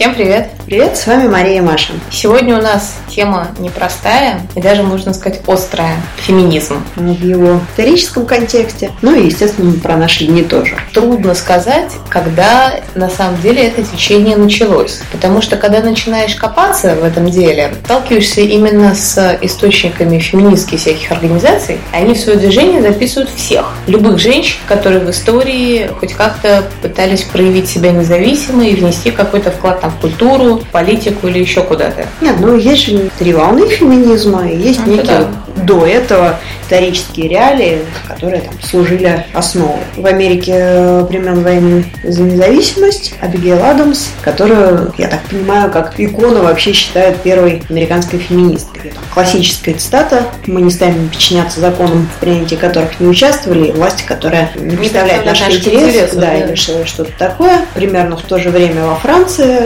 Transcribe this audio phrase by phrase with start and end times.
[0.00, 0.48] Всем привет!
[0.64, 1.92] Привет, с вами Мария и Маша.
[2.10, 6.82] Сегодня у нас тема непростая и даже, можно сказать, острая– феминизм.
[6.94, 10.76] В его историческом контексте, ну и, естественно, про наши дни тоже.
[10.94, 15.00] Трудно сказать, когда на самом деле это течение началось.
[15.10, 21.78] Потому что, когда начинаешь копаться в этом деле, сталкиваешься именно с источниками феминистских всяких организаций.
[21.92, 23.74] Они в свое движение записывают всех.
[23.88, 29.80] Любых женщин, которые в истории хоть как-то пытались проявить себя независимо и внести какой-то вклад
[29.80, 32.06] там, в культуру, политику или еще куда-то.
[32.20, 35.26] Нет, ну есть же три волны феминизма, есть Ну, некие
[35.56, 35.62] да.
[35.64, 36.38] до этого
[36.70, 39.80] исторические реалии, которые там служили основой.
[39.96, 46.42] В Америке э, времен войны за независимость Абигейл Адамс, которую, я так понимаю, как икону
[46.44, 48.92] вообще считают первой американской феминисткой.
[48.94, 54.04] Там классическая цитата «Мы не станем подчиняться законам, в принятии которых не участвовали, и власти,
[54.06, 56.34] которая не представляет наши интересы, интересов, да, да.
[56.36, 57.62] или что- что-то такое.
[57.74, 59.58] Примерно в то же время во Франции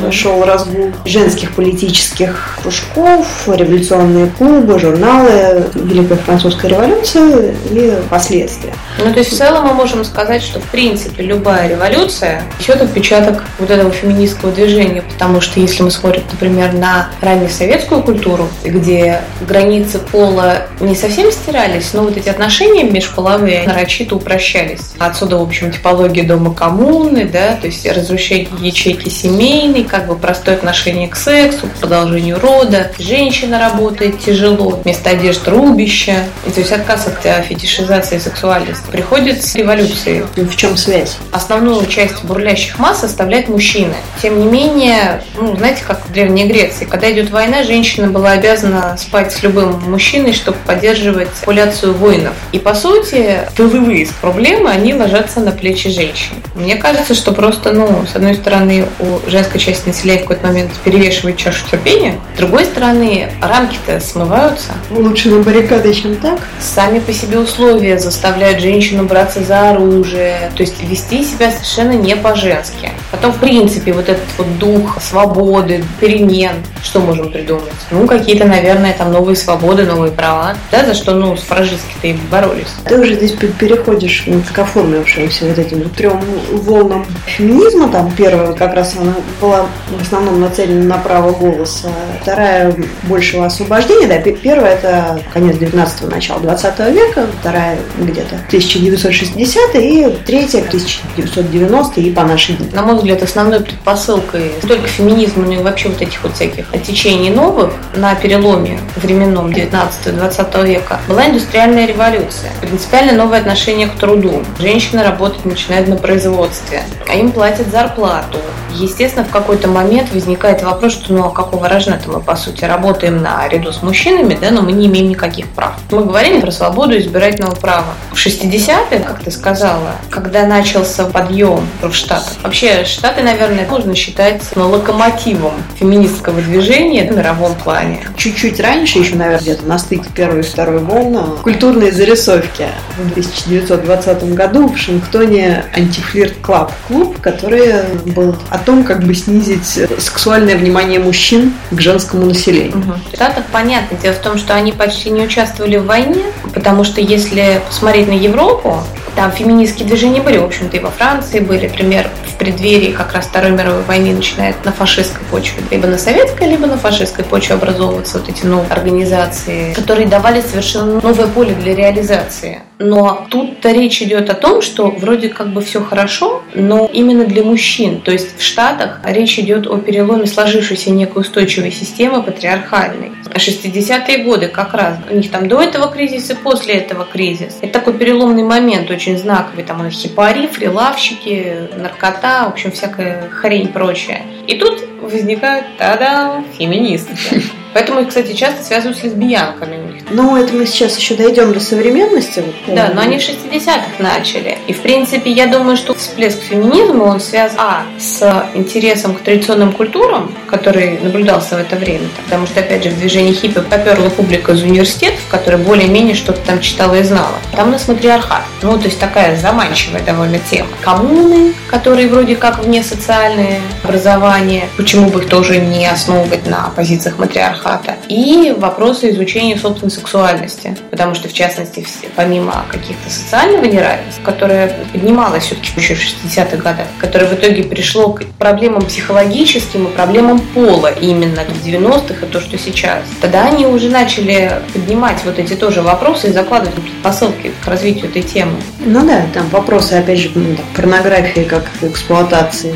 [0.00, 0.10] Мгм.
[0.10, 8.72] шел разгул женских политических кружков, революционные клубы, журналы, Великая Французская революция и последствия.
[8.98, 13.44] Ну, то есть в целом мы можем сказать, что в принципе любая революция несет отпечаток
[13.58, 19.20] вот этого феминистского движения, потому что если мы смотрим, например, на раннюю советскую культуру, где
[19.42, 24.92] границы пола не совсем стирались, но вот эти отношения межполовые нарочито упрощались.
[24.98, 30.56] Отсюда, в общем, типология дома коммуны, да, то есть разрушение ячейки семейной, как бы простое
[30.56, 36.72] отношение к сексу, к продолжению рода, женщина работает тяжело, вместо одежды рубище, и то есть
[36.72, 40.24] отказ от э, фетишизации сексуальности приходит с революцией.
[40.36, 41.16] В чем связь?
[41.32, 43.94] Основную часть бурлящих масс составляют мужчины.
[44.22, 48.96] Тем не менее, ну, знаете, как в Древней Греции, когда идет война, женщина была обязана
[48.98, 52.34] спать с любым мужчиной, чтобы поддерживать популяцию воинов.
[52.52, 56.34] И, по сути, тыловые проблемы, они ложатся на плечи женщин.
[56.54, 60.70] Мне кажется, что просто, ну, с одной стороны, у женской части населения в какой-то момент
[60.84, 64.72] перевешивает чашу терпения, с другой стороны, рамки-то смываются.
[64.90, 66.40] Лучше на баррикады, чем так?
[66.60, 72.16] Сами по себе условия заставляют женщину браться за оружие, то есть вести себя совершенно не
[72.16, 72.90] по-женски.
[73.10, 77.64] Потом, в принципе, вот этот вот дух свободы, перемен, что можем придумать?
[77.90, 82.66] Ну, какие-то, наверное, там новые свободы, новые права, да, за что, ну, суфражистки-то и боролись.
[82.84, 86.20] Ты уже здесь пе- переходишь к оформившимся вот этим трем
[86.52, 87.88] волнам феминизма.
[87.88, 89.66] Там первая как раз она была
[89.98, 91.88] в основном нацелена на право голоса.
[92.22, 94.06] Вторая большего освобождения.
[94.06, 97.26] Да, пе- первая это конец 19-го, начало 20 века.
[97.40, 102.68] Вторая где-то 1960 и третья 1990 и по наши дни.
[102.72, 106.70] На мой взгляд, основной предпосылкой не только феминизма, но и вообще вот этих вот всяких
[106.82, 112.50] течений новых на переломе временном 19-20 века была индустриальная революция.
[112.60, 114.42] Принципиально новое отношение к труду.
[114.58, 118.38] Женщины работать начинают на производстве, а им платят зарплату.
[118.74, 123.22] Естественно, в какой-то момент возникает вопрос, что ну а какого рожна-то мы, по сути, работаем
[123.22, 125.74] наряду с мужчинами, да, но мы не имеем никаких прав.
[125.96, 127.94] Мы говорим про свободу избирательного права.
[128.12, 134.42] В 60-е, как ты сказала, когда начался подъем в Штатах, вообще Штаты, наверное, можно считать
[134.56, 138.06] ну, локомотивом феминистского движения в мировом плане.
[138.14, 142.66] Чуть-чуть раньше, еще, наверное, где-то на стыке первой и второй волны, культурные зарисовки.
[142.98, 146.72] В 1920 году в Вашингтоне антифлирт клаб.
[146.88, 147.72] Клуб, который
[148.04, 152.82] был о том, как бы снизить сексуальное внимание мужчин к женскому населению.
[153.10, 153.96] В Штатах понятно.
[153.96, 156.24] Дело в том, что они почти не участвовали в войне,
[156.54, 158.82] потому что если посмотреть на Европу,
[159.16, 163.24] там феминистские движения были, в общем-то, и во Франции были, например, в преддверии как раз
[163.26, 168.18] Второй мировой войны начинает на фашистской почве, либо на советской, либо на фашистской почве образовываться
[168.18, 172.60] вот эти новые организации, которые давали совершенно новое поле для реализации.
[172.78, 177.42] Но тут-то речь идет о том, что вроде как бы все хорошо, но именно для
[177.42, 178.00] мужчин.
[178.00, 183.12] То есть в Штатах речь идет о переломе сложившейся некой устойчивой системы патриархальной.
[183.24, 184.98] 60-е годы как раз.
[185.10, 187.58] У них там до этого кризиса и после этого кризис.
[187.60, 189.64] Это такой переломный момент, очень знаковый.
[189.64, 194.22] Там хипари, фрилавщики, наркота, в общем, всякая хрень прочая.
[194.46, 197.42] И тут возникают, та-да, феминистки.
[197.76, 200.02] Поэтому, кстати, часто связывают с лесбиянками у них.
[200.08, 202.40] Ну, это мы сейчас еще дойдем до современности.
[202.40, 204.56] Вот, Да, но они в 60-х начали.
[204.66, 209.72] И, в принципе, я думаю, что всплеск феминизма, он связан, а, с интересом к традиционным
[209.72, 212.08] культурам, который наблюдался в это время.
[212.24, 216.60] Потому что, опять же, в движении хиппи поперла публика из университетов, которая более-менее что-то там
[216.60, 217.34] читала и знала.
[217.54, 218.44] Там у нас матриархат.
[218.62, 220.70] Ну, то есть такая заманчивая довольно тема.
[220.80, 224.70] Коммуны, которые вроде как вне социальные образования.
[224.78, 227.65] Почему бы их тоже не основывать на позициях матриархата?
[227.66, 234.86] Патриархата, и вопросы изучения собственной сексуальности, потому что, в частности, помимо каких-то социального неравенства, которое
[234.92, 240.38] поднималось все-таки еще в 60-х годах, которое в итоге пришло к проблемам психологическим и проблемам
[240.38, 245.54] пола именно в 90-х и то, что сейчас, тогда они уже начали поднимать вот эти
[245.54, 248.56] тоже вопросы и закладывать предпосылки к развитию этой темы.
[248.86, 252.72] Ну да, там вопросы, опять же, ну, порнографии как эксплуатации.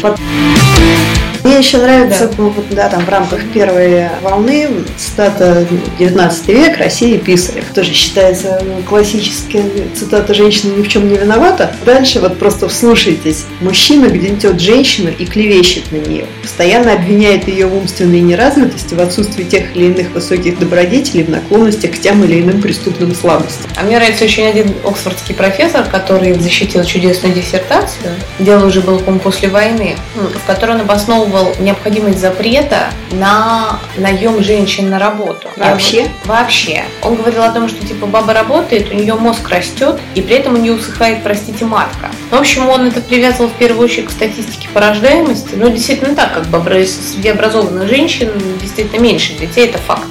[1.43, 2.35] Мне еще нравится, да.
[2.37, 4.69] Ну, да, там в рамках первой волны
[4.99, 5.67] цитата
[5.99, 7.65] 19 век Россия Писарев.
[7.75, 9.65] Тоже считается ну, классическая
[9.95, 11.75] цитата «Женщина ни в чем не виновата».
[11.87, 13.47] Дальше вот просто вслушайтесь.
[13.61, 16.27] Мужчина гнетет женщину и клевещет на нее.
[16.43, 21.93] Постоянно обвиняет ее в умственной неразвитости, в отсутствии тех или иных высоких добродетелей, в наклонностях
[21.93, 23.71] к тем или иным преступным слабостям.
[23.77, 26.00] А мне нравится очень один оксфордский профессор, который
[26.41, 28.14] защитил чудесную диссертацию.
[28.38, 34.91] Дело уже было, по-моему, после войны, в которой он обосновывал необходимость запрета на наем женщин
[34.91, 35.49] на работу.
[35.56, 36.02] Вообще?
[36.02, 36.85] Я, вообще.
[37.02, 40.55] Он говорил о том, что типа баба работает, у нее мозг растет, и при этом
[40.55, 42.11] у нее усыхает, простите, матка.
[42.31, 45.55] В общем, он это привязывал в первую очередь к статистике по рождаемости.
[45.55, 48.31] Ну, действительно так, как бы среди образованных женщин
[48.61, 50.06] действительно меньше детей, это факт.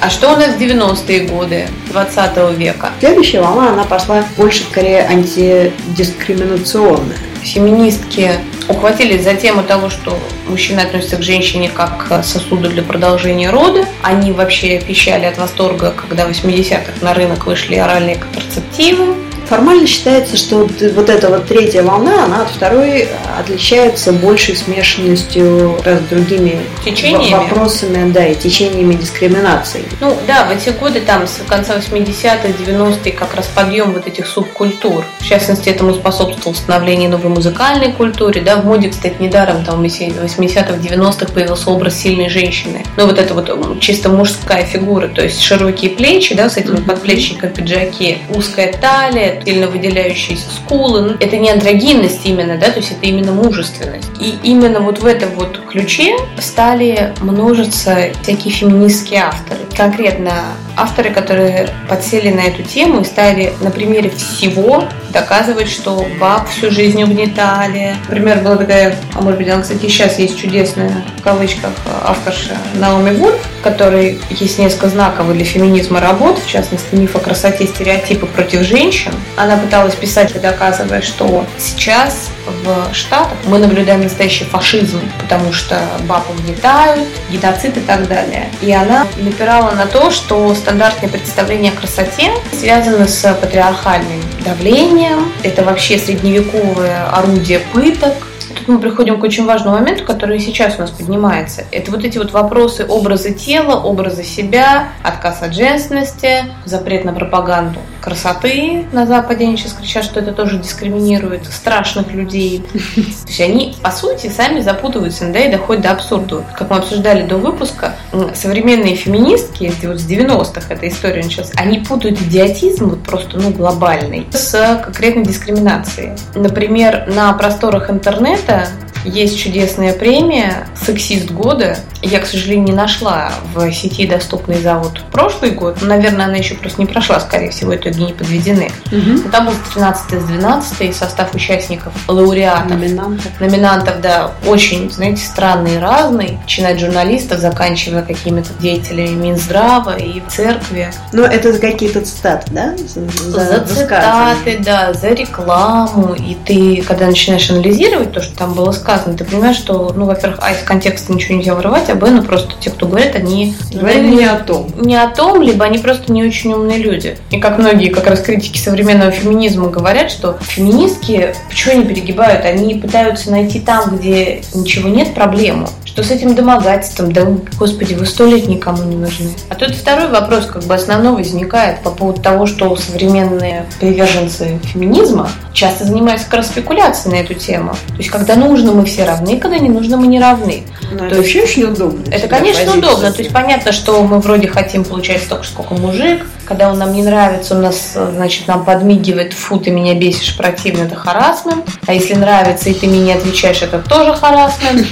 [0.00, 2.90] А что у нас в 90-е годы 20 века?
[3.00, 7.16] Следующая волна, она пошла больше скорее антидискриминационная.
[7.42, 8.32] Феминистки
[8.68, 13.86] ухватились за тему того, что мужчина относится к женщине как к сосуду для продолжения рода.
[14.02, 19.14] Они вообще пищали от восторга, когда в 80-х на рынок вышли оральные контрацептивы.
[19.48, 23.08] Формально считается, что вот эта вот третья волна, она от второй
[23.38, 27.32] отличается большей смешанностью с другими течениями.
[27.32, 29.84] вопросами, да, и течениями дискриминации.
[30.00, 34.26] Ну да, в эти годы, там, с конца 80-х, 90-х, как раз подъем вот этих
[34.26, 35.04] субкультур.
[35.20, 39.84] В частности, этому способствовало становление новой музыкальной культуры, да, в моде, кстати, недаром, там, в
[39.84, 42.84] 80-х, 90-х появился образ сильной женщины.
[42.96, 47.52] Ну, вот это вот чисто мужская фигура, то есть широкие плечи, да, с этими подплечниками
[47.52, 51.00] пиджаки, узкая талия, сильно выделяющиеся скулы.
[51.02, 54.08] Ну, это не андрогинность именно, да, то есть это именно мужественность.
[54.20, 59.60] И именно вот в этом вот ключе стали множиться всякие феминистские авторы.
[59.76, 60.32] Конкретно
[60.76, 66.70] авторы, которые подсели на эту тему и стали на примере всего доказывать, что баб всю
[66.70, 67.96] жизнь угнетали.
[68.08, 71.72] Например, была такая, а может быть, она, кстати, сейчас есть чудесная, в кавычках,
[72.04, 77.66] авторша Наоми Вульф, которой есть несколько знаковых для феминизма работ, в частности, миф о красоте,
[77.66, 79.12] стереотипы против женщин.
[79.36, 86.28] Она пыталась писать, доказывая, что сейчас в Штатах мы наблюдаем настоящий фашизм, потому что баб
[86.30, 88.48] угнетают, геноцид и так далее.
[88.62, 95.64] И она напирала на то, что стандартные представления о красоте связаны с патриархальным давлением, это
[95.64, 98.14] вообще средневековое орудие пыток,
[98.56, 101.64] тут мы приходим к очень важному моменту, который сейчас у нас поднимается.
[101.72, 107.80] Это вот эти вот вопросы образа тела, образа себя, отказ от женственности, запрет на пропаганду
[108.06, 109.46] красоты на Западе.
[109.46, 112.64] Они сейчас кричат, что это тоже дискриминирует страшных людей.
[112.94, 116.44] То есть они, по сути, сами запутываются да, и доходят до абсурда.
[116.56, 117.96] Как мы обсуждали до выпуска,
[118.32, 124.24] современные феминистки, вот с 90-х эта история началась, они путают идиотизм вот просто ну, глобальный
[124.30, 126.12] с конкретной дискриминацией.
[126.36, 128.68] Например, на просторах интернета
[129.06, 131.78] есть чудесная премия «Сексист года».
[132.02, 135.80] Я, к сожалению, не нашла в сети доступный за вот прошлый год.
[135.82, 138.70] Наверное, она еще просто не прошла, скорее всего, итоги не подведены.
[138.92, 139.30] Угу.
[139.30, 142.70] Там был с 13 с 12 состав участников, лауреатов.
[142.70, 143.40] Номинантов.
[143.40, 146.38] Номинантов, да, очень, знаете, странный и разный.
[146.42, 150.92] Начиная от журналистов, заканчивая какими-то деятелями Минздрава и церкви.
[151.12, 152.76] Но это за какие-то цитаты, да?
[152.76, 156.14] За, за цитаты, да, за рекламу.
[156.14, 160.06] И ты, когда начинаешь анализировать то, что там было сказано, сказано, ты понимаешь, что, ну,
[160.06, 163.54] во-первых, а из контекста ничего нельзя вырывать, а б, ну, просто те, кто говорят, они...
[163.72, 164.70] Говорили не о том.
[164.76, 167.18] Не о том, либо они просто не очень умные люди.
[167.30, 172.44] И как многие как раз критики современного феминизма говорят, что феминистки, почему они перегибают?
[172.44, 177.26] Они пытаются найти там, где ничего нет, проблему что с этим домогательством, да,
[177.58, 179.30] господи, вы сто лет никому не нужны.
[179.48, 185.30] А тут второй вопрос, как бы основной возникает по поводу того, что современные приверженцы феминизма
[185.54, 187.70] часто занимаются как раз спекуляцией на эту тему.
[187.88, 190.64] То есть, когда нужно, мы все равны, когда не нужно, мы не равны.
[190.90, 192.04] Но ну, это вообще очень удобно.
[192.10, 193.10] Это, конечно, удобно.
[193.10, 197.04] То есть, понятно, что мы вроде хотим получать столько, сколько мужик, когда он нам не
[197.04, 201.66] нравится, он нас, значит, нам подмигивает, фу, ты меня бесишь, противно, это харасмент.
[201.86, 204.86] А если нравится, и ты мне не отвечаешь, это тоже харасмент.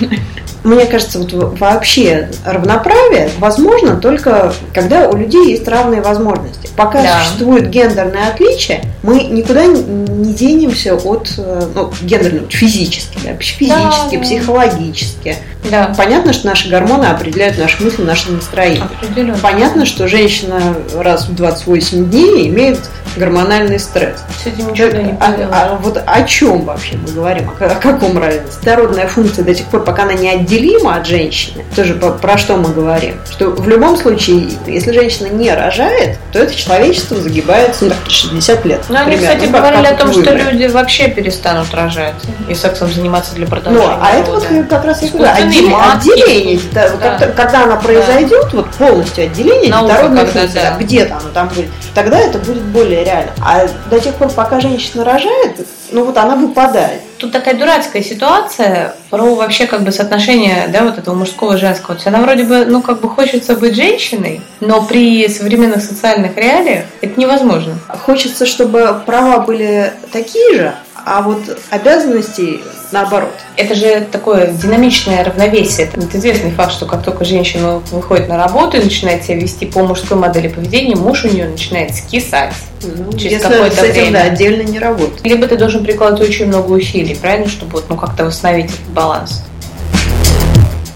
[0.64, 6.70] Мне кажется, вот вообще равноправие возможно только когда у людей есть равные возможности.
[6.74, 7.20] Пока да.
[7.20, 14.22] существует гендерное отличие, мы никуда не денемся от э, ну, гендерного, физически, да, физически, да,
[14.22, 15.36] психологически.
[15.70, 15.94] Да.
[15.96, 18.84] Понятно, что наши гормоны определяют наши мысли, наше настроение.
[18.84, 19.38] Определенно.
[19.38, 22.80] Понятно, что женщина раз в 28 дней имеет
[23.16, 24.24] гормональный стресс.
[24.42, 27.50] С этим ничего так, не а, а вот о чем вообще мы говорим?
[27.60, 28.62] О, о каком равенстве?
[28.62, 32.72] Дородная функция до тех пор, пока она неотделима от женщины, тоже по, про что мы
[32.72, 33.16] говорим?
[33.30, 38.84] Что в любом случае, если женщина не рожает, то это человечество загибается ну, 60 лет.
[38.94, 42.14] Ну, они, кстати, говорили о том, что люди вообще перестанут рожать
[42.48, 45.76] и сексом заниматься для продолжения Ну, а это вот как раз я говорю, отделение.
[45.92, 47.28] отделение да, да.
[47.28, 48.58] Когда, она произойдет, да.
[48.58, 50.76] вот полностью отделение Наука, функции, да.
[50.78, 53.32] где-то оно там будет, тогда это будет более реально.
[53.42, 57.00] А до тех пор, пока женщина рожает, ну вот она выпадает.
[57.24, 61.94] Тут такая дурацкая ситуация про вообще как бы соотношение, да, вот этого мужского и женского.
[61.94, 66.36] То есть она вроде бы, ну как бы хочется быть женщиной, но при современных социальных
[66.36, 67.78] реалиях это невозможно.
[67.88, 73.34] Хочется, чтобы права были такие же, а вот обязанностей наоборот.
[73.56, 75.88] Это же такое динамичное равновесие.
[75.88, 79.82] Это известный факт, что как только женщина выходит на работу и начинает себя вести по
[79.82, 82.54] мужской модели поведения, муж у нее начинает скисать.
[82.82, 84.12] Ну, через какое-то время.
[84.12, 85.24] Да, отдельно не работать.
[85.24, 89.42] Либо ты должен прикладывать очень много усилий, правильно, чтобы вот, ну, как-то восстановить этот баланс.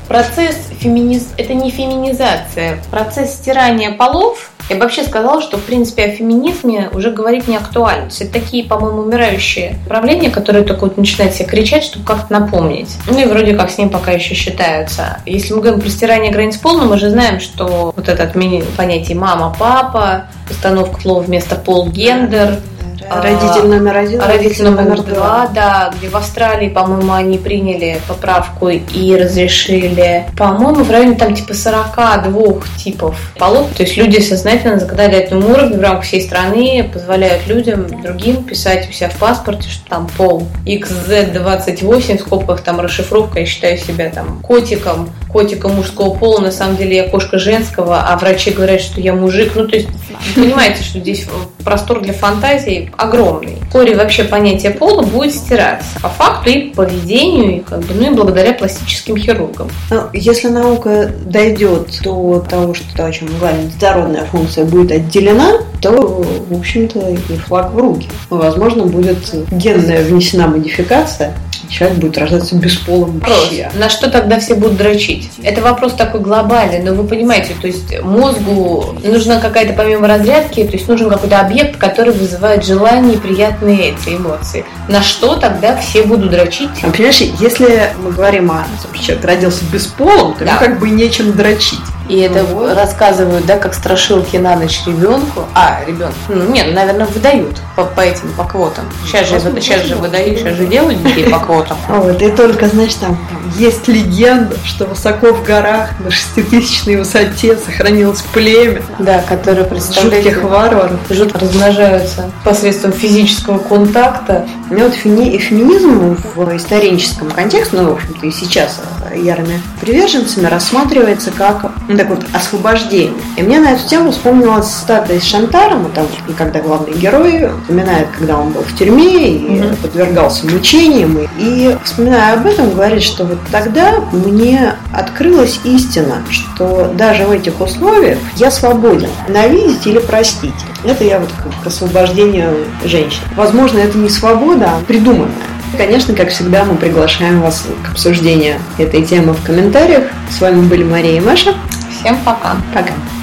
[0.07, 1.29] Процесс феминиз...
[1.37, 6.91] это не феминизация, процесс стирания полов я бы вообще сказала, что, в принципе, о феминизме
[6.93, 8.11] уже говорить не актуально.
[8.11, 12.91] То это такие, по-моему, умирающие правления, которые только вот начинают себе кричать, чтобы как-то напомнить.
[13.07, 15.21] Ну и вроде как с ним пока еще считаются.
[15.27, 18.31] Если мы говорим про стирание границ пола, мы же знаем, что вот это
[18.77, 22.59] понятие мама, папа, установка слова вместо пол, гендер–
[23.09, 24.21] родитель номер один.
[24.21, 30.91] Родитель номер два, да, где в Австралии, по-моему, они приняли поправку и разрешили, по-моему, в
[30.91, 32.43] районе там типа 42
[32.77, 33.69] типов полов.
[33.77, 38.89] То есть люди сознательно на законодательном уровне в рамках всей страны позволяют людям, другим писать
[38.89, 44.11] у себя в паспорте, что там пол XZ28, в скобках там расшифровка, я считаю себя
[44.11, 49.01] там котиком, котиком мужского пола, на самом деле я кошка женского, а врачи говорят, что
[49.01, 49.53] я мужик.
[49.55, 49.89] Ну, то есть,
[50.35, 51.27] понимаете, что здесь
[51.65, 53.57] простор для фантазии огромный.
[53.67, 56.01] Вскоре вообще понятие пола будет стираться.
[56.01, 59.69] По факту и поведению, и как бы, ну и благодаря пластическим хирургам.
[59.91, 64.93] Ну, если наука дойдет до того, что то, о чем мы говорим, здоровная функция будет
[64.93, 68.09] отделена, то, в общем-то, и флаг в руки.
[68.31, 69.19] Возможно, будет
[69.51, 71.35] генная внесена модификация,
[71.69, 73.71] человек будет рождаться бесполым вообще.
[73.75, 75.31] На что тогда все будут дрочить?
[75.43, 80.73] Это вопрос такой глобальный, но вы понимаете, то есть мозгу нужна какая-то помимо разрядки, то
[80.73, 84.65] есть нужен какой-то объект, который вызывает желание и приятные эти эмоции.
[84.89, 86.71] На что тогда все будут дрочить?
[86.83, 90.53] А, понимаешь, если мы говорим о том, что человек родился бесполым, то да.
[90.53, 91.79] ему как бы нечем дрочить.
[92.09, 92.75] И это вот.
[92.75, 95.45] рассказывают, да, как страшилки на ночь ребенку.
[95.55, 96.15] А, ребенку.
[96.29, 98.87] Ну, нет, наверное, выдают по, по этим, по квотам.
[99.05, 101.77] Сейчас же, сейчас же выдают, сейчас же делают детей по квотам.
[101.89, 107.57] Вот, и только, знаешь, там, там есть легенда, что высоко в горах на шеститысячной высоте
[107.57, 108.83] сохранилось племя.
[108.99, 110.25] Да, которое представляет...
[110.25, 111.01] Жутких варваров.
[111.11, 114.47] Жутко размножаются посредством физического контакта.
[114.71, 115.37] Ну вот феми...
[115.39, 118.81] феминизм в историческом контексте, ну, в общем-то, и сейчас
[119.15, 123.13] ярыми приверженцами рассматривается как ну, так вот, освобождение.
[123.37, 128.07] И мне на эту тему вспомнилась цитата из Шантара, мы там, когда главный герой упоминает,
[128.17, 129.83] когда он был в тюрьме и mm-hmm.
[129.83, 131.19] подвергался мучениям.
[131.19, 137.33] И, и вспоминая об этом, говорит, что вот тогда мне открылась истина, что даже в
[137.33, 140.55] этих условиях я свободен ненавидеть или простить.
[140.85, 141.31] Это я вот
[141.65, 143.23] к освобождению женщин.
[143.35, 145.35] Возможно, это не свобода, а придуманная.
[145.77, 150.05] Конечно, как всегда, мы приглашаем вас к обсуждению этой темы в комментариях.
[150.31, 151.55] С вами были Мария и Маша.
[151.99, 152.55] Всем пока.
[152.73, 153.18] Пока.